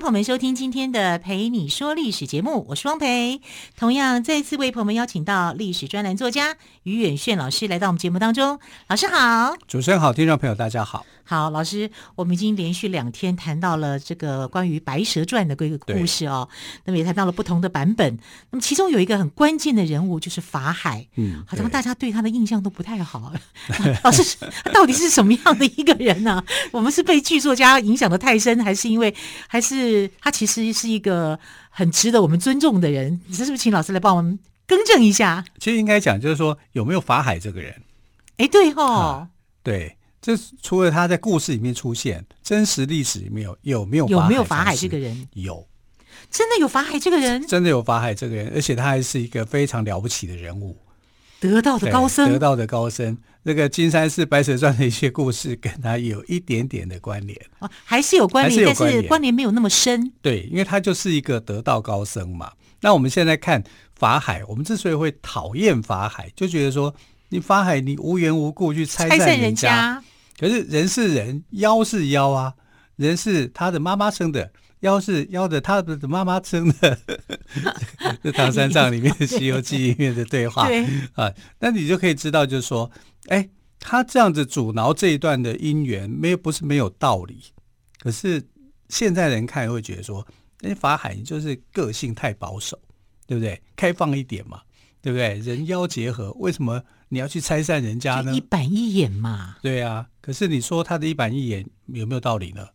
[0.00, 3.40] 朋友们收听今天的《陪你说历史》节目，我是汪培。
[3.76, 8.60] 同样再次为朋友们邀请到历史专栏作家于远炫老师来到我们节目当中。
[8.88, 11.06] 老师好，主持人好，听众朋友大家好。
[11.28, 16.48] 好，老师，我们已经连续两天谈到了这个关于《白蛇传》的这个故事哦，
[16.84, 18.16] 那么也谈到了不同的版本。
[18.50, 23.32] 那么其中有一个很关键的人物就是法海，嗯，好像大家对他的印象都不太好。
[24.04, 26.34] 老师，他到底是什么样的一个人呢？
[26.34, 26.44] 啊？
[26.70, 29.12] 我们是被剧作家影响的太深，还是因为
[29.48, 31.36] 还是他其实是一个
[31.70, 33.20] 很值得我们尊重的人？
[33.26, 35.44] 你是不是请老师来帮我们更正一下？
[35.58, 37.82] 其实应该讲就是说有没有法海这个人？
[38.36, 39.28] 哎，对哦，啊，
[39.64, 39.96] 对。
[40.26, 45.28] 这除了他在故事里面出现，真实历史里面有有没有有没有法海这个人？
[45.34, 45.64] 有，
[46.32, 47.46] 真的有法海这个人？
[47.46, 50.76] 真的有法海这个人，而且他还是一个非常了不起的人物，
[51.38, 53.16] 得道的高僧，得道的高僧。
[53.44, 60.10] 那个金山寺白蛇传的一些故事跟他有一点点的关联啊，还是有关联，但是关联没有那么深。
[60.20, 62.50] 对，因为他就是一个得道高僧嘛。
[62.80, 63.62] 那我们现在看
[63.94, 66.92] 法海，我们之所以会讨厌法海，就觉得说
[67.28, 70.02] 你法海你无缘无故去拆散人家。
[70.38, 72.54] 可是人是人，妖是妖啊！
[72.96, 76.98] 人是他的妈妈生的，妖是妖的他的妈妈生的。
[78.22, 82.90] 这唐三藏里面的 《西游记》里面的对话对啊，那你就可以知道，就是说，
[83.28, 83.48] 哎，
[83.78, 87.42] 他这样子阻挠这一段的因缘，没有不是没有道理。
[87.98, 88.42] 可是
[88.88, 90.26] 现在人看会觉得说，
[90.62, 92.78] 哎，法海就是个性太保守，
[93.26, 93.60] 对不对？
[93.74, 94.60] 开放一点嘛，
[95.00, 95.38] 对不对？
[95.40, 96.82] 人妖结合，为什么？
[97.08, 98.34] 你要去拆散人家呢？
[98.34, 99.56] 一板一眼嘛。
[99.62, 102.66] 对啊，可是你说他的一板一眼有没有道理呢？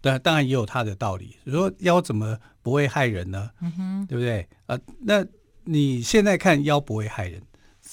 [0.00, 1.36] 对啊，当然也有他的道理。
[1.44, 3.50] 你说妖怎么不会害人呢？
[3.60, 4.46] 嗯哼，对不对？
[4.66, 5.24] 啊，那
[5.62, 7.40] 你现在看妖不会害人，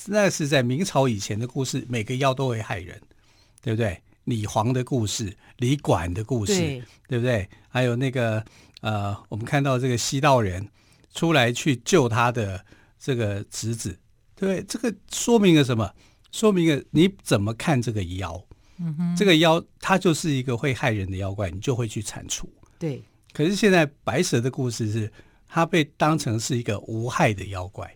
[0.08, 3.00] 那是在明朝以前的故事，每个妖都会害人，
[3.62, 4.02] 对不对？
[4.24, 7.48] 李黄的故事，李管的故事，对，对不对？
[7.70, 8.44] 还有那个
[8.82, 10.68] 呃，我们看到这个西道人
[11.14, 12.64] 出来去救他的
[13.02, 13.98] 这个侄子。
[14.36, 15.92] 对，这个说明了什么？
[16.32, 18.46] 说明了你怎么看这个妖？
[18.78, 22.48] 嗯哼，这个妖它就是一个会害人的妖怪，你就会去铲除。
[22.80, 23.04] 对。
[23.34, 25.12] 可是现在白蛇的故事是，
[25.48, 27.96] 它被当成是一个无害的妖怪，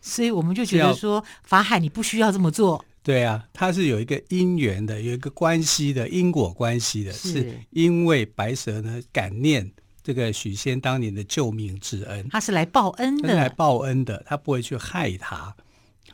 [0.00, 2.84] 所以我们就觉得说，法海你不需要这么做。
[3.02, 9.70] 对啊，它是有一个因缘的，有一个关系的因果关系的，是，是因为白蛇呢感念
[10.02, 15.54] 这个许仙当年的救命之恩，他是来报恩的，来报恩的，他不会去害他。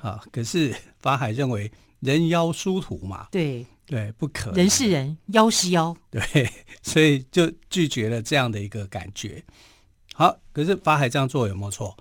[0.00, 0.22] 啊！
[0.30, 4.52] 可是法海认为人妖殊途嘛，对对，不可。
[4.52, 6.48] 人是人，妖是妖， 对，
[6.82, 9.42] 所以就拒绝了这样的一个感觉。
[10.14, 11.96] 好，可是法海这样做有没有错？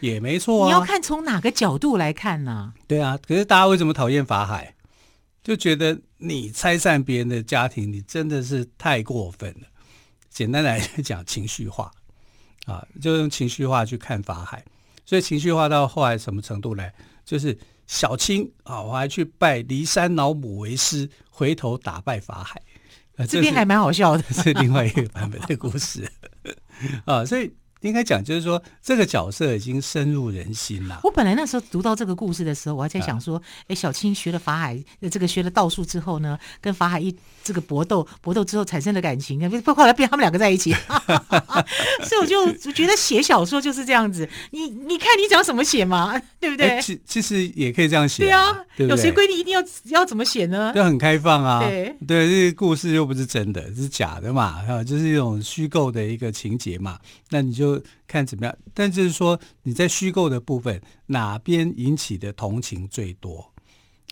[0.00, 0.66] 也没错啊。
[0.66, 2.52] 你要看从哪个角度来看呢？
[2.52, 2.74] 啊？
[2.86, 4.74] 对啊，可是大家为什么讨厌法海？
[5.42, 9.68] 就觉得你拆散别人的家庭，你真的是太过分了。
[10.36, 11.90] 简单来讲，情绪化
[12.66, 14.62] 啊，就用情绪化去看法海。
[15.06, 16.86] 所以情绪化到后来什么程度呢？
[17.24, 22.60] 就是小青啊，我还去拜骊山老母为师，回头打败法海。
[23.26, 26.06] 这边还蛮好笑的， 是另外一个版本的故事
[27.06, 27.50] 啊，所以。
[27.82, 31.00] 应该讲，就是说这个角色已经深入人心了。
[31.04, 37.14] 我本来那时候读到这个故事的时候，我还在想说，哎、啊，小青学了法海，这个学了道术之后呢，跟法海一
[37.44, 40.74] 这个搏斗，搏斗之后产生了感情，不 后来变他们两个在一起。
[42.02, 46.80] 所以我就觉得写小说就是这样子，你你看你想怎么写嘛， 对不对？
[46.80, 50.72] 其其实也可以这样写、啊，对啊，有谁规定一定要要怎么写呢？
[50.74, 56.98] 就很开放啊，对对，这个故事又不是真的，是假的嘛，啊，就是一种虚构的一个情节嘛，
[57.30, 57.82] 那你就。
[58.08, 63.52] 看怎么样，但就是说你在虚构的部分哪边引起的同情最多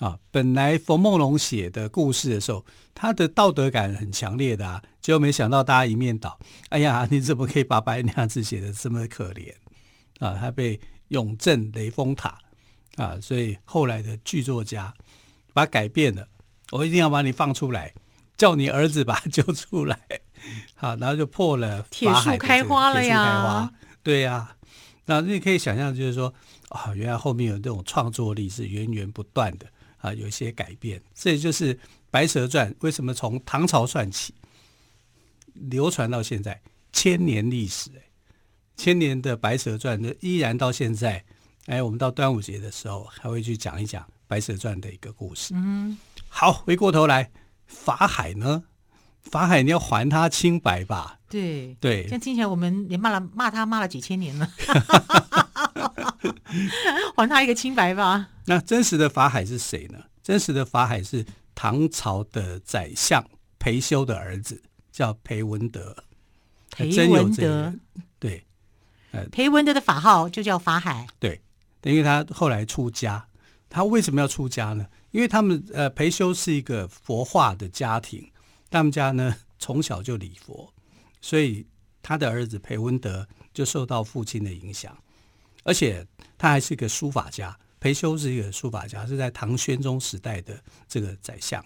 [0.00, 0.18] 啊？
[0.32, 6.36] 本来冯梦龙写的故事的时候，他的道德感很强烈的啊，结果没想到大家一面倒。
[6.70, 9.52] 哎呀，你怎么可以把白娘子写的这么可怜
[10.18, 10.36] 啊？
[10.40, 12.36] 他被永镇雷峰塔
[12.96, 14.94] 啊，所以后来的剧作家
[15.52, 16.28] 把他改变了，
[16.70, 17.92] 我一定要把你放出来，
[18.36, 19.98] 叫你儿子把他 救出来。
[20.74, 23.72] 好，然后就破了铁树开花了呀。
[24.02, 24.56] 对呀、啊，
[25.06, 26.32] 那你可以想象，就是说，
[26.68, 29.66] 啊、哦，原来后面有这种创作力是源源不断的
[29.98, 31.00] 啊，有一些改变。
[31.14, 31.74] 这也就是
[32.10, 34.34] 《白蛇传》为什么从唐朝算起，
[35.54, 36.60] 流传到现在
[36.92, 37.90] 千年历史，
[38.76, 41.24] 千年的《白蛇传》依然到现在
[41.66, 45.54] 哎，我们到端午节的时候还会去讲一讲《白蛇传》的一个故事。
[45.54, 45.96] 嗯，
[46.28, 47.30] 好，回过头来，
[47.66, 48.64] 法海呢？
[49.22, 51.18] 法海，你要还他清白吧？
[51.30, 54.46] 对对，这样听起来我们也骂了骂他骂了几千年了，
[57.16, 58.28] 还他一个清白吧。
[58.44, 59.98] 那真实的法海是谁呢？
[60.22, 61.24] 真实的法海是
[61.54, 63.24] 唐朝的宰相
[63.58, 64.62] 裴休的儿子，
[64.92, 65.96] 叫裴文德。
[66.70, 67.72] 裴文德，
[68.18, 68.44] 对，
[69.12, 71.06] 呃，裴文德的法号就叫法海。
[71.18, 71.40] 对，
[71.92, 73.26] 因为他后来出家。
[73.68, 74.86] 他为什么要出家呢？
[75.10, 78.30] 因为他们呃，裴休是一个佛化的家庭。
[78.70, 80.72] 他们家呢，从小就礼佛，
[81.20, 81.66] 所以
[82.02, 84.96] 他的儿子裴温德就受到父亲的影响，
[85.64, 86.06] 而且
[86.38, 87.56] 他还是一个书法家。
[87.80, 90.58] 裴休是一个书法家，是在唐玄宗时代的
[90.88, 91.64] 这个宰相。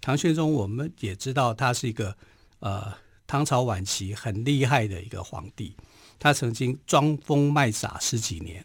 [0.00, 2.16] 唐玄宗我们也知道，他是一个
[2.60, 2.92] 呃
[3.26, 5.74] 唐朝晚期很厉害的一个皇帝。
[6.18, 8.64] 他曾经装疯卖傻十几年，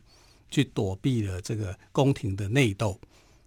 [0.51, 3.01] 去躲避了这个宫廷的内斗。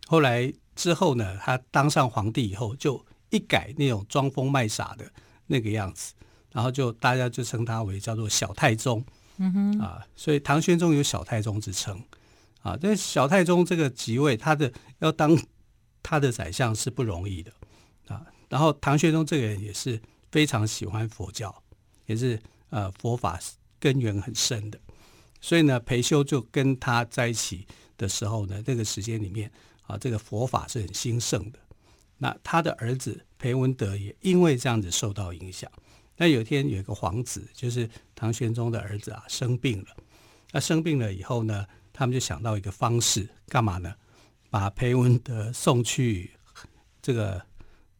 [0.08, 3.04] 后来之后呢，他当上皇帝以后就。
[3.30, 5.04] 一改那种装疯卖傻的
[5.48, 6.14] 那个样子，
[6.52, 9.04] 然后就大家就称他为叫做小太宗，
[9.38, 12.00] 嗯哼啊，所以唐玄宗有小太宗之称，
[12.62, 15.36] 啊，但小太宗这个即位，他的要当
[16.00, 17.50] 他的宰相是不容易的
[18.06, 18.24] 啊。
[18.48, 21.52] 然后唐玄宗这个人也是非常喜欢佛教，
[22.06, 23.36] 也是呃佛法
[23.80, 24.78] 根源很深的，
[25.44, 27.66] 所以呢，裴修就跟他在一起
[27.98, 29.52] 的时候呢，这个时间里面
[29.82, 31.58] 啊，这个佛法是很兴盛的。
[32.16, 35.70] 那他的儿子裴文德也因为这样子受到影响。
[36.16, 39.88] 那有一天有一个皇子，就是唐玄宗的儿子啊，生病了。
[40.50, 43.94] 那生病了以后呢，他们就想到一个方式，干嘛呢？
[44.48, 46.30] 把裴文德送去
[47.02, 47.42] 这个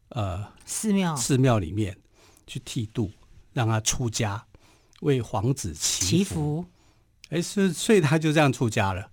[0.08, 1.94] 呃寺庙寺庙里面
[2.46, 3.10] 去剃度，
[3.52, 4.46] 让他出家，
[5.02, 6.64] 为皇子祈福。
[7.30, 9.08] 哎，是所以他就这样出家了。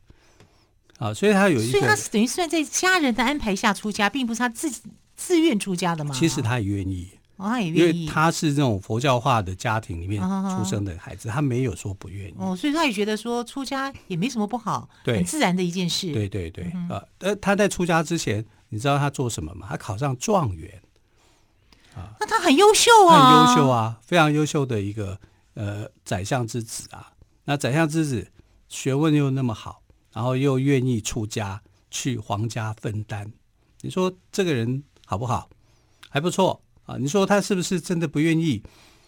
[1.00, 4.82] 啊，所以他有一个，所以他是等于算在家人的安排下出家，并不是他自己
[5.16, 6.14] 自愿出家的嘛？
[6.14, 12.36] 其实他也愿意，哦，他也愿意，因为他是这种佛教化的家庭里面出生的孩子，哦、他没有说不愿意。
[12.38, 16.14] 哦，所以他也觉得说出家也没什么不好，很自然的一件事。
[16.14, 16.72] 对对对，
[17.18, 19.66] 呃，他在出家之前，你知道他做什么吗？
[19.72, 20.80] 他考上状元，
[21.96, 25.18] 啊，那他很优秀啊，很优秀啊，非常优秀的一个
[25.56, 27.12] 呃宰相之子啊。
[27.52, 28.32] 那宰相之子
[28.70, 29.84] 学问又那么好。
[30.14, 33.32] 然后又愿意出家去皇家分担，
[33.80, 35.50] 你说这个人好不好？
[36.10, 36.98] 还不错啊。
[36.98, 38.62] 你说他是不是真的不愿意？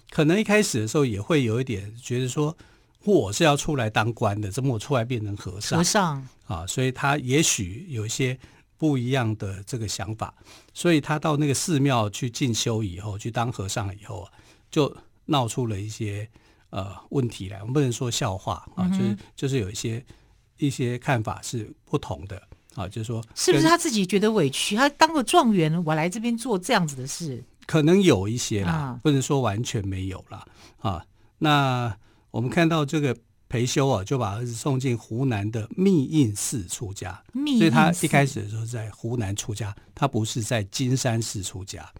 [0.09, 2.55] 可能一开始的时候也会有一点觉得说，
[3.03, 5.79] 我是要出来当官的，怎么我出来变成和尚？
[5.79, 8.39] 和尚啊，所以他也许有一些
[8.77, 10.33] 不一样的这个想法。
[10.73, 14.31] 所以他到那个寺庙去进修以后，去当和尚以后啊，
[14.71, 14.95] 就
[15.25, 16.29] 闹出了一些
[16.73, 17.59] 呃问题来。
[17.59, 20.03] 我们不能说笑话啊，就是就是有一些。
[20.59, 22.41] 一些看法是不同的
[22.75, 24.75] 啊，就是说，是不是他自己觉得委屈？
[24.75, 30.47] 他当个状元，我来这边做这样子的事，可能有一些啦，不能说完全没有啦。
[30.77, 31.03] 啊。
[31.39, 31.93] 那
[32.29, 33.17] 我们看到这个
[33.49, 37.21] 裴修啊，就把儿子送进湖南的密印寺出家，
[37.57, 41.91] 所以他一开始的时候在湖南出家，他不是在金山寺出家。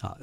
[0.00, 0.16] 啊，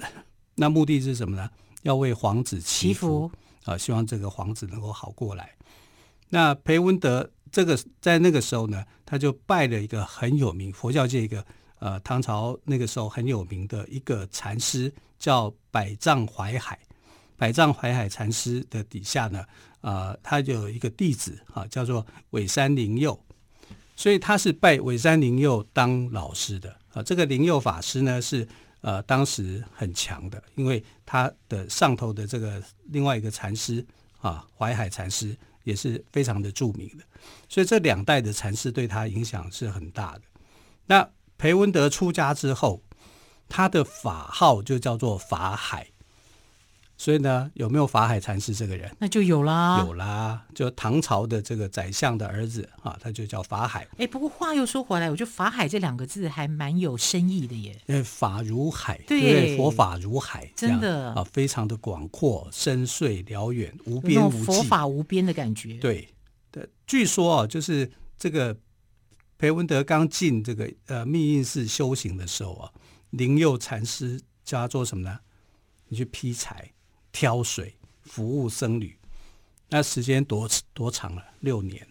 [0.56, 1.50] 那目的是什么呢？
[1.84, 3.32] 要为皇子祈福
[3.70, 5.56] 啊，希望这个皇子能够好过来。
[6.30, 7.30] 那裴文德。
[7.52, 11.44] 这个在那个时候呢，他就拜了一个很有名佛教界一个
[11.80, 16.78] 呃唐朝那个时候很有名的一个禅师，叫百丈怀海。
[17.36, 19.44] 百丈怀海禅师的底下呢，
[19.82, 23.20] 呃，他就有一个弟子啊，叫做溈山灵佑，
[23.96, 27.02] 所以他是拜溈山灵佑当老师的啊。
[27.02, 28.48] 这个灵佑法师呢是
[28.82, 33.86] 呃当时很强的，因为他的上头的这个另外一个禅师
[34.22, 35.38] 啊，淮海禅师。
[35.66, 37.04] 也是非常的著名的，
[37.48, 40.22] 所以这两代的禅师对他影响是很大的。
[40.88, 41.08] 那
[41.38, 42.82] 裴文德出家之后，
[43.48, 45.92] 他的法号就叫做法海。
[47.00, 48.94] 所以呢，有没有法海禅师这个人？
[49.00, 53.88] 那就有啦，有啦，就唐朝的这个宰相的儿子啊，他就叫法海。
[53.98, 57.82] 哎，不过话又说回来，我觉得法海这两个字还蛮有深意的耶。
[57.88, 65.76] 因为法如海，对，对佛法如海，真的啊，非常的广阔、深邃、辽远、无边无际，佛法无边的感觉。
[65.76, 66.06] 对
[66.52, 68.58] 的，据说啊，就是这个
[69.38, 72.70] 裴文德刚进这个呃密印寺修行的时候啊，
[73.12, 75.20] 灵佑禅师叫他做什么呢？
[75.88, 76.70] 你去劈柴。
[77.12, 78.98] 挑水、服务僧侣，
[79.70, 81.24] 那时间多多长了？
[81.40, 81.88] 六年。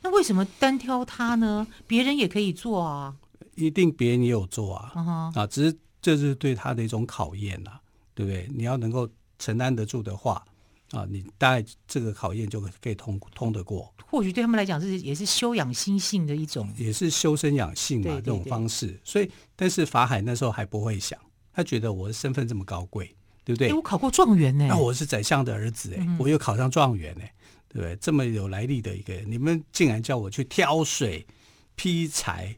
[0.00, 1.66] 那为什么单挑他呢？
[1.86, 3.16] 别人也可以做啊。
[3.54, 4.92] 一定别人也有做啊。
[4.94, 5.00] Uh
[5.34, 5.40] huh.
[5.40, 7.80] 啊，只是这是对他的一种考验呐、啊，
[8.14, 8.48] 对不对？
[8.54, 9.08] 你要能够
[9.38, 10.44] 承担得住的话，
[10.92, 13.92] 啊，你大概这个考验就可以通通得过。
[14.06, 18.98] 或许对他们来讲是也是修养心性的一种，也是修身养性嘛，这种方式。
[19.02, 21.18] 所以，但是法海那时候还不会想，
[21.52, 23.14] 他觉得我的身份这么高贵，
[23.48, 23.72] 对不对？
[23.72, 27.22] 我考过状元呢，那我是宰相的儿子哎，嗯、我又考上状元呢，
[27.68, 27.96] 对不对？
[27.96, 31.26] 这么有来历的一个人，你们竟然叫我去挑水
[31.74, 32.54] 劈柴，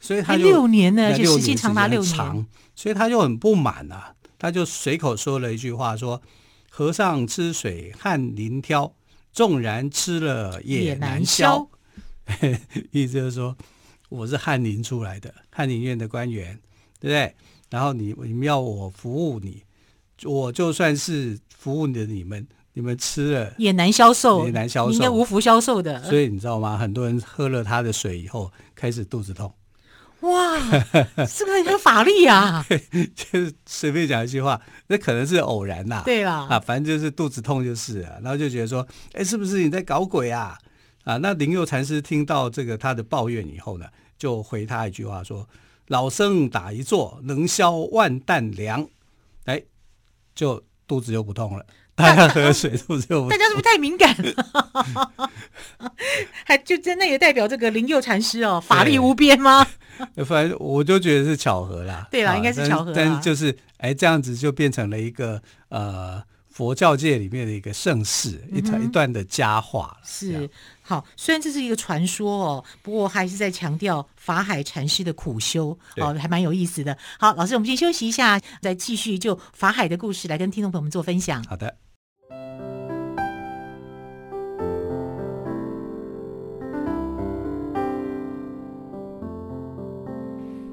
[0.00, 6.20] 所以他就六年呢，就时间长达六年，所以他就很不满啊，他就随口说了一句话说。
[6.70, 8.94] 和尚吃水翰林挑，
[9.32, 11.68] 纵然吃了也难消。
[12.24, 12.60] 难
[12.92, 13.56] 意思就是说，
[14.10, 16.56] 我是翰林出来的，翰林院的官员，
[17.00, 17.34] 对不对？
[17.68, 19.64] 然后你你们要我服务你，
[20.24, 26.02] 我就算是服务的你们，你们吃了也难消受，也难消受，应该无福消受的。
[26.04, 26.76] 所以你知道吗？
[26.76, 29.52] 很多人喝了他的水以后，开始肚子痛。
[30.20, 30.58] 哇，
[31.32, 32.66] 这个很有法力啊！
[33.14, 36.02] 就是随便讲一句话，那可能是偶然呐。
[36.04, 40.58] 对啦，啊，反正就是肚子痛就是了，然后就觉得说，哎，是不是你在搞鬼啊？
[41.04, 43.86] 啊，那灵佑禅师听到这个他的抱怨以后呢，
[44.18, 45.48] 就回他一句话说
[45.86, 48.88] ：“老僧打一坐，能消万担粮。”
[49.46, 49.62] 哎，
[50.38, 51.66] 就肚子又不痛了。
[51.96, 53.30] 大家喝水肚子又不痛。
[53.30, 55.10] 大家是不是太敏感了？
[56.46, 59.66] 还就真的也代表这个灵佑禅师哦，法力无边吗？
[60.24, 62.92] 反正我就觉得是巧合啦，对啦，应该是巧合。
[62.94, 66.22] 但就是哎，这样子就变成了一个呃
[66.58, 69.96] 佛教界里面的一个盛世，一段一段的佳话。
[70.02, 70.50] 是
[70.82, 76.98] 好，虽然这是一个传说哦，不过还是在强调法海禅师的苦修哦，还蛮有意思的。
[77.16, 81.44] 好，老师，我们先休息一下，再继续就法海的故事来跟听众朋友们做分享。
[81.44, 81.72] 好的。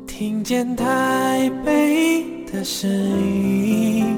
[0.07, 4.17] 听见台北的声音，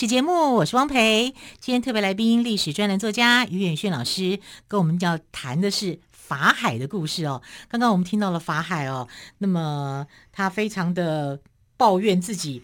[0.00, 1.34] 史节目，我是汪培。
[1.58, 7.42] 今天特别来宾，历史专栏作家于远炫老师，跟我们要谈的是法海的故事哦。
[7.68, 11.42] 刚刚我们听到了法海哦，那么他非常的
[11.76, 12.62] 抱怨自己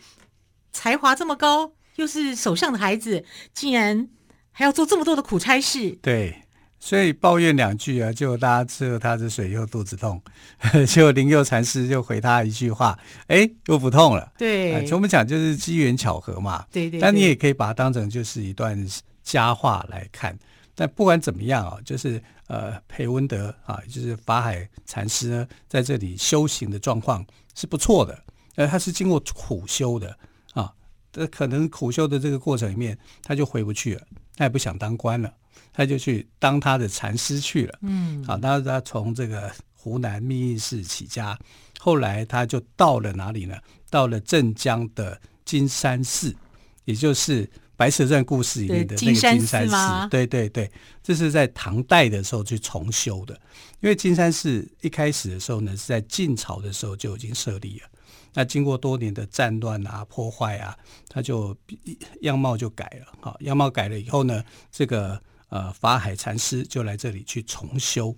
[0.73, 4.09] 才华这么高，又是首相的孩子，竟然
[4.51, 5.91] 还要做这么多的苦差事。
[6.01, 6.46] 对。
[6.87, 10.23] 所以抱怨两句啊，就大家吃了他的水又肚子痛，
[10.87, 14.33] 结果灵佑禅师就回他一句话，哎，又不痛了。
[14.39, 16.65] 对，从我们讲就是机缘巧合嘛。
[16.71, 17.01] 对，对对。
[17.01, 18.87] 但你也可以把它当成就是一段
[19.25, 20.39] 佳话来看。
[20.77, 27.27] 但不管怎么样啊，就是呃，裴温德啊，就是法海禅师呢，在这里修行的状况
[27.57, 28.17] 是不错的。
[28.55, 30.17] 呃，他是经过苦修的
[30.55, 30.73] 啊，
[31.11, 34.03] 这可能苦修的这个过程里面，他就回不去了，
[34.37, 35.33] 他也不想当官了。
[35.73, 41.39] 他就去当他的禅师去了，嗯，好，他他从这个湖南密印寺起家，
[41.79, 43.55] 后来他就到了哪里呢？
[43.91, 46.35] 到了镇江的金山寺，
[46.87, 47.45] 也就是
[47.77, 50.09] 《白蛇传》故事里面的那个金山寺。
[50.09, 50.71] 对对对，
[51.03, 53.39] 这是在唐代的时候去重修的。
[53.81, 57.89] 因为金山寺一开始的时候呢，是在晋朝的时候就已经设立了。
[58.37, 60.79] 那经过多年的战乱啊、破坏啊，
[61.09, 61.57] 他就
[62.21, 63.13] 样貌就改了。
[63.21, 65.21] 好，样貌改了以后呢，这个。
[65.49, 68.13] 呃，法海禅师就来这里去重修。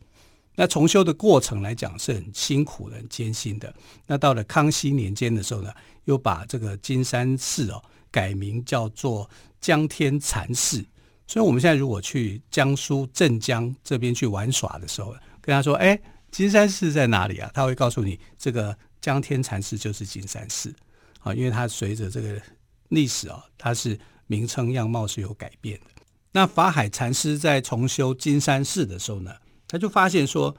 [0.55, 3.73] 那重修的过程来讲是很辛苦的、很艰辛的。
[4.07, 5.71] 那到了康熙年间的时候呢，
[6.07, 9.29] 又把这个金山寺哦改名叫做
[9.61, 10.83] 江天禅寺。
[11.27, 20.75] 所以我们现在如果去江苏镇江这边去玩耍的时候，跟他说：“哎，金山寺在哪里啊？”他会告诉你，这个江天禅寺就是金山寺
[21.21, 22.41] 啊，因为它随着这个
[22.89, 26.03] 历史啊，它是名称样貌是有改变的。
[26.33, 29.33] 那法海禅师在重修金山寺的时候呢，
[29.67, 30.55] 他就发现说，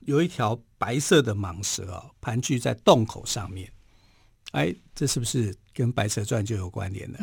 [0.00, 3.70] 有一条白色的蟒蛇啊，盘踞在洞口上面。
[4.52, 7.18] 哎，这是不是跟《白蛇传》就有关联的？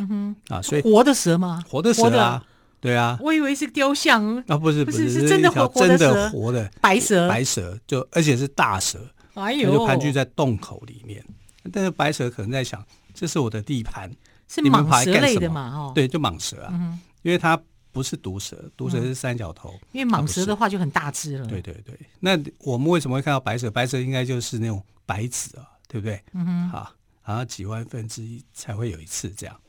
[0.47, 1.63] 啊，所以活的蛇吗？
[1.67, 2.45] 活的蛇啊，
[2.79, 3.17] 对啊。
[3.21, 8.99] 我以为是雕像啊，不是不是，是真的活真的活的白蛇，白蛇就而且是大蛇，
[9.37, 11.23] 哎呦，就盘踞在洞口里面。
[11.71, 14.11] 但是白蛇可能在想，这是我的地盘，
[14.47, 15.73] 是蟒蛇类的嘛？
[15.75, 17.59] 哦，对，就蟒蛇啊，因为它。
[17.89, 19.73] 不是毒蛇，毒蛇是三角头。
[19.91, 21.47] 因为蟒蛇的话就很大只了。
[21.47, 23.71] 对对对，那我们为什么会看到白蛇？
[23.71, 26.21] 白蛇应该就是那种白子啊，对不对？
[26.33, 29.59] 嗯哼，好，好像几万分之一才会有一次这样。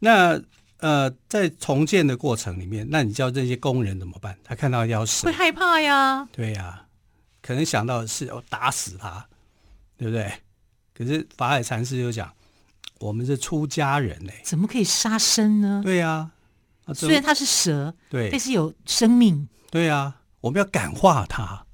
[0.00, 0.38] 那
[0.80, 4.36] 呃，在重建的过程里面，那你叫这些工人怎么办？
[4.44, 6.28] 他看到要死，会害怕呀。
[6.30, 6.83] 对呀，
[7.44, 9.28] 可能想到的是要打死他，
[9.98, 10.32] 对不对？
[10.94, 12.32] 可是法海禅师就讲，
[13.00, 15.82] 我们是出家人嘞，怎么可以杀生呢？
[15.84, 16.30] 对呀，
[16.94, 19.46] 虽然他是蛇，对，但是有生命。
[19.70, 21.66] 对呀，我们要感化他，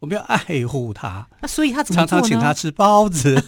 [0.00, 1.28] 我们要爱护他。
[1.40, 3.40] 那所以他怎么常常请他吃包子？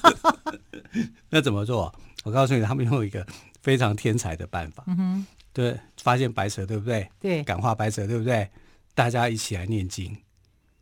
[1.31, 1.93] 那怎么做？
[2.23, 3.27] 我告诉你，他们用一个。
[3.63, 7.11] 非常天才的办法，嗯哼，对，发现白蛇对不对？
[7.19, 8.49] 对，感化白蛇对不对？
[8.95, 10.17] 大家一起来念经，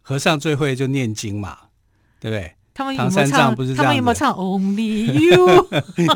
[0.06, 1.58] 和尚最会就念经嘛，
[2.20, 2.54] 对不对？
[2.74, 3.54] 他们有没有唱？
[3.54, 5.68] 不是他们有没有唱 Only You？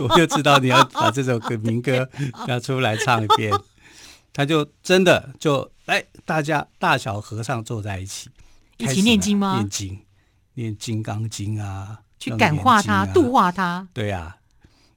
[0.08, 2.06] 我就知道你要把这首歌民歌
[2.46, 3.50] 拿出来唱一遍。
[4.34, 8.28] 他就真的就哎，大家大小和尚坐在一起，
[8.76, 9.54] 一起念经吗？
[9.54, 9.98] 念经，
[10.54, 13.88] 念《金刚经》啊，去感化他、度化他。
[13.94, 14.36] 对呀。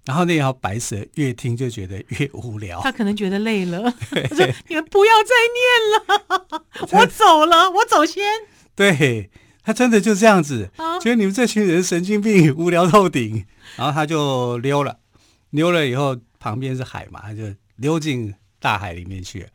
[0.03, 3.79] 然后那条白蛇越听就觉得越无聊，他可能觉得累了。
[4.29, 6.17] 他说：“你们不要再念
[6.50, 8.24] 了，我走了，我走先。”
[8.75, 9.29] 对，
[9.63, 13.45] 他真的就这样子，啊、觉得你们这群人神经病，无聊透顶。
[13.77, 14.97] 然后他就溜了，
[15.51, 17.43] 溜了以后旁边是海嘛，他就
[17.77, 19.47] 溜进大海里面去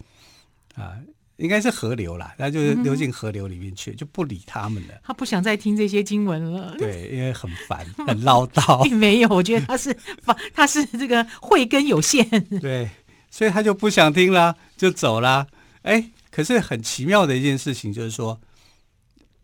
[0.75, 0.97] 啊。
[1.39, 4.95] 应该是河流啦，他就溜进河流里面去，嗯、就不理他们了。
[5.05, 6.75] 他不想再听这些经文了。
[6.79, 8.83] 对，因为很烦，很唠叨。
[8.89, 9.95] 并没有，我觉得他是
[10.55, 12.27] 他是这个慧根有限。
[12.59, 12.89] 对，
[13.31, 15.47] 所以他就不想听了，就走了。
[15.83, 18.41] 哎，可是很奇妙的一件事情就是说，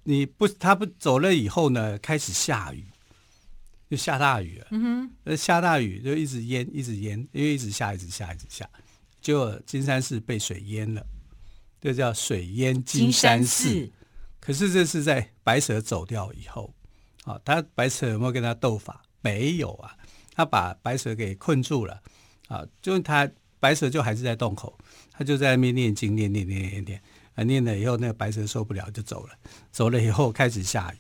[0.05, 2.85] 你不他不走了以后呢，开始下雨，
[3.91, 4.67] 就下大雨了。
[4.71, 8.69] 嗯哼，下大雨就一直淹，一直淹，因为一直下，一直下，一直下，
[9.21, 11.07] 结果金山寺被水淹了。
[11.81, 13.91] 这叫水淹金山寺，
[14.41, 16.73] 可是这是在白蛇走掉以后，
[17.25, 19.03] 啊，他白蛇有没有跟他斗法？
[19.21, 19.97] 没有啊，
[20.35, 22.01] 他把白蛇给困住了，
[22.47, 24.79] 啊，就他白蛇就还是在洞口，
[25.11, 27.03] 他就在那边念经，念念念念念，
[27.35, 29.35] 啊，念了以后，那个白蛇受不了就走了，
[29.71, 30.99] 走了以后开始下雨，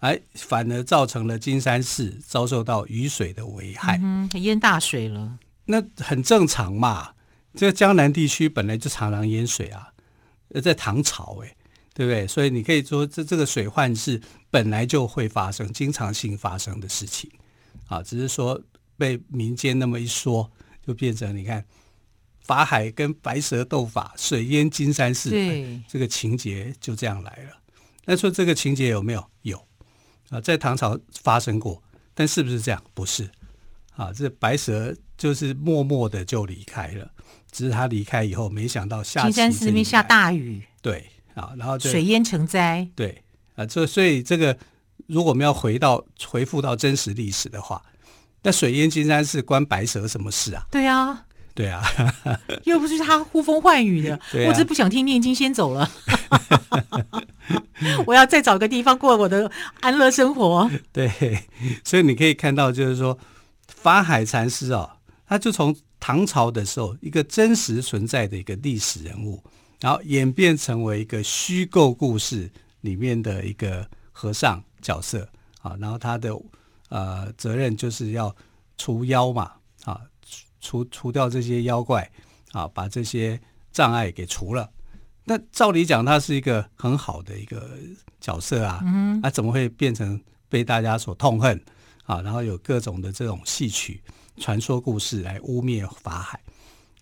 [0.00, 7.14] 哎，反而造成了金山寺遭受到雨水的危害，嗯，淹大水了，那很正常嘛，
[7.54, 9.88] 这个江南地区本来就常常淹水啊。
[10.62, 11.56] 在唐朝，哎，
[11.94, 12.26] 对不对？
[12.26, 17.30] 所以你可以说，这这个水患是本来就会发生、经常性发生的事情，
[17.86, 18.60] 啊，只是说
[18.98, 20.52] 被民间那么一说，
[20.86, 21.64] 就变成你看
[22.42, 27.58] 法海跟白蛇斗法，水淹金山寺，对，这个情节就这样来了。
[28.04, 29.24] 那说这个情节有没有？
[29.42, 29.66] 有
[30.30, 31.82] 啊，在唐朝发生过，
[32.14, 32.82] 但是不是这样？
[32.94, 33.30] 不是
[33.96, 37.10] 啊，这白蛇就是默默的就离开了。
[37.50, 43.22] 只是他离开以后，没想到下金山寺那边下大雨，对啊，然后水淹成灾，对
[43.54, 44.56] 啊，这所以这个
[45.06, 47.84] 如果我们要回到回复到真实历史的话，
[48.42, 50.66] 那水淹金山寺关白蛇什么事啊？
[50.70, 51.82] 对啊，对啊，
[52.64, 55.90] 又不是他呼风唤雨的，啊、我只是不想听念经，先走了，
[58.06, 60.70] 我要再找个地方过我的安乐生活。
[60.92, 61.10] 对，
[61.84, 63.18] 所以你可以看到，就是说
[63.66, 65.74] 法海禅师啊，他就从。
[66.04, 69.40] 唐朝的时候，一个真实存在的一个历史人物，
[69.78, 75.28] 然后演变成为一个虚构故事里面的一个和尚角色
[75.60, 76.36] 啊，然后他的
[76.88, 78.34] 呃责任就是要
[78.76, 79.52] 除妖嘛
[79.84, 80.00] 啊，
[80.62, 82.10] 除除掉这些妖怪
[82.52, 83.38] 啊，把这些
[83.70, 84.70] 障碍给除了。
[85.24, 87.76] 那照理讲，他是一个很好的一个
[88.18, 91.62] 角色啊，嗯，啊，怎么会变成被大家所痛恨
[92.04, 92.22] 啊？
[92.22, 94.00] 然后有各种的这种戏曲。
[94.38, 96.40] 传说故事来污蔑法海，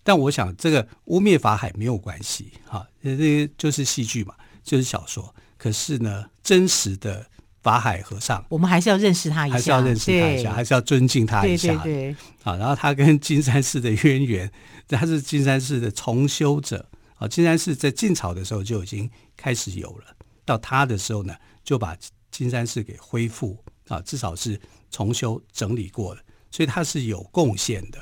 [0.03, 5.33] 但我想这个污蔑法海没有关系，哈，这就是戏剧嘛，就是小说。
[5.57, 7.25] 可是呢，真实的
[7.61, 11.73] 法海和尚，我们还是要认识他一下，还是要认识他一下，还是要尊敬他一下。
[11.83, 14.51] 对对对，啊，然后他跟金山寺的渊源，
[14.89, 16.87] 他是金山寺的重修者。
[17.15, 20.05] 啊，金山寺在晋朝的时候就已经开始有了，
[20.43, 21.95] 到他的时候呢，就把
[22.31, 26.21] 金山寺给恢复啊，至少是重修整理过了。
[26.49, 27.99] 所以他是有贡献的，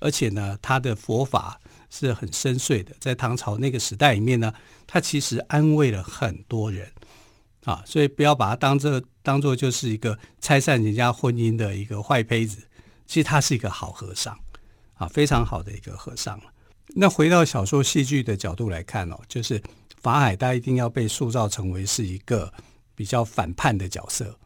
[0.00, 2.92] 而且呢，他的佛法是很深邃的。
[2.98, 4.52] 在唐朝那个时代里面呢，
[4.84, 6.90] 他其实安慰了很多人
[7.66, 7.82] 啊。
[7.84, 12.66] 所以不要把它当做当做就是一个拆散人家婚姻的一个坏胚子。
[13.06, 14.34] 其实他是一个好和尚
[14.94, 16.40] 啊，非常好的一个和尚。
[16.94, 19.62] 那回到小说戏剧的角度来看哦，就是
[20.00, 22.50] 法海他一定要被塑造成为是一个
[22.94, 24.38] 比较反叛的角色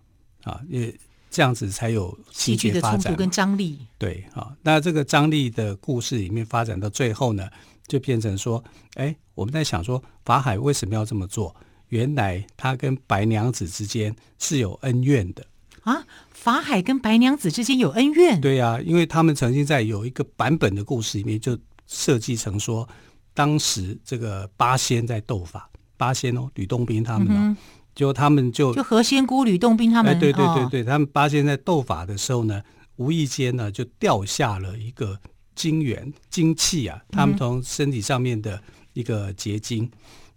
[0.42, 0.98] 啊，因为。
[1.32, 3.78] 这样子才有戏剧的冲突跟张力。
[3.96, 7.48] 对啊，那这个张力的故事里面发展到最后呢，
[7.86, 11.54] 就变成说，哎，我们在想说，法海为什么要这么做？
[11.90, 15.46] 原来他跟白娘子之间是有恩怨的
[15.82, 16.04] 啊！
[16.30, 18.40] 法海跟白娘子之间有恩怨？
[18.40, 22.88] 对呀、啊，因为他们曾经在有一个版本的故事里面就设计成说，
[23.34, 27.56] 当时这个八仙在斗法，八仙哦，吕洞宾他们、哦嗯、
[27.94, 32.62] 就他们就就何仙姑、吕洞宾他们，哎、对对对对，哦、他们八仙在斗法的时候呢，
[32.96, 35.18] 无意间呢就掉下了一个
[35.54, 39.84] 精元精气啊，他们从身体上面的一个结晶。
[39.84, 39.90] 嗯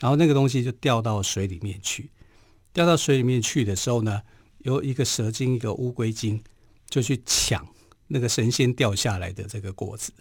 [0.03, 2.11] 然后那个东西就掉到水里面去，
[2.73, 4.21] 掉到水里面去的时候呢，
[4.57, 6.43] 有一个蛇精，一个乌龟精，
[6.89, 7.65] 就去抢
[8.07, 10.11] 那个神仙掉下来的这个果子，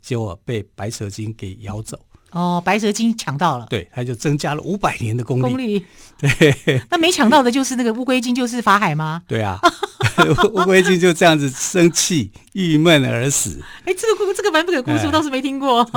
[0.00, 1.98] 结果被白蛇精给咬走。
[2.34, 5.42] 哦，白蛇精抢到了，对，他就增加了五百年的功力。
[5.42, 5.86] 功力，
[6.18, 6.82] 对。
[6.90, 9.22] 那没抢到的就是那个乌龟精，就是法海吗？
[9.28, 9.58] 对啊，
[10.52, 13.62] 乌龟精就这样子生气、郁闷而死。
[13.84, 15.88] 哎，这个故这个版本的故事我倒是没听过，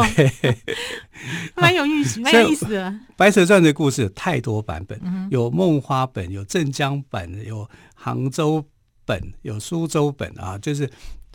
[1.56, 2.88] 蛮、哎、有意思，蛮有意思的。
[3.16, 8.64] 《白蛇传》的故事有太多版本，嗯、有梦花本，有镇江本，有杭州
[9.06, 10.88] 本，有苏州本啊，就是。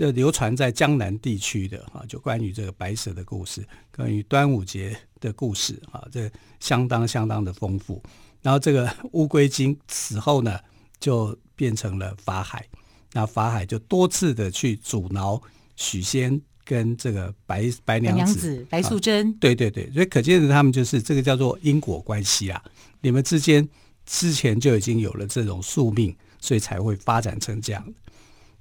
[0.02, 8.02] 这流传在江南地区的啊，就关于这个白蛇的故事，关于端午节的故事啊，这相当相当的丰富。
[8.40, 10.58] 然后这个乌龟精死后呢，
[10.98, 12.66] 就变成了法海。
[13.12, 15.40] 那法海就多次的去阻挠
[15.76, 19.34] 许仙跟这个白白娘子、白素贞、啊。
[19.38, 22.60] 对对对，所以可见的他们就是这个叫做因果关系啊。
[23.00, 23.68] 你们之间
[24.04, 27.94] 之前就已经有了这种宿命，所以才会发展成这样。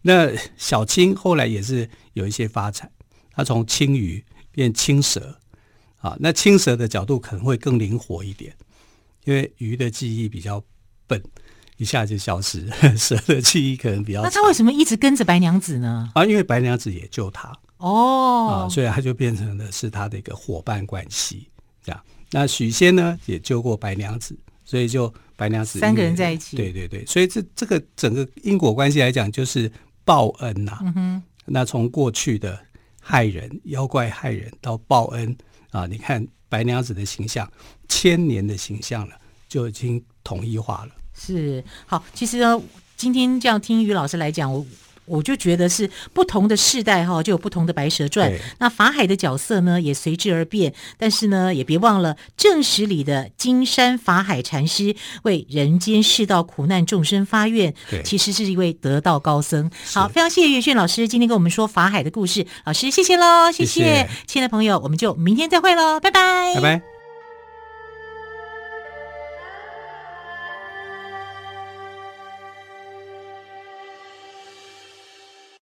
[0.04, 2.92] 那小青后来也是有一些发展，
[3.32, 5.38] 他从青鱼变青蛇，
[5.98, 8.56] 啊，那青蛇的角度可能会更灵活一点，
[9.26, 10.64] 因为鱼的记忆比较
[11.06, 11.22] 笨，
[11.78, 14.24] 一下就消失， 蛇的记忆可能比较。
[14.24, 16.12] 那他为什么一直跟着白娘子呢？
[16.16, 21.48] 啊，因为白娘子也救他哦，啊，所以他就变成了是他的一个伙伴关系，
[21.84, 22.04] 这样。
[22.32, 24.36] 那许仙呢也救过白娘子，
[24.66, 29.72] 所以就白娘子三个人在一起，对对对，所以这这个整个因果关系来讲就是。
[30.04, 32.60] 报恩呐、啊嗯，那从过去的
[33.00, 35.36] 害人妖怪害人到报恩
[35.72, 37.50] 啊，你看白娘子的形象，
[37.88, 39.16] 千年的形象了，
[39.48, 40.92] 就已经统一化了。
[41.14, 42.62] 是好，其实呢，
[42.96, 44.66] 今天这样听于老师来讲，我。
[45.06, 48.32] 我就觉得是不同的世代哈，就有不同的《白蛇传》。
[48.60, 50.74] 那法海的角色呢，也随之而变。
[50.98, 59.70] 但是呢，也别忘了正史里的金山法海禅师为人间世道苦难众生发愿，其实是一位得道高僧。
[59.94, 62.46] 好，非常谢谢岳轩老师今天跟我们说法海的故事。
[62.66, 66.91] 老师，谢谢喽，谢谢，谢谢亲爱的朋友，我们就明天再会喽，拜拜，拜拜。